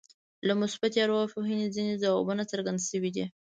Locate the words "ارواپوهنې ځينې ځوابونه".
1.05-2.43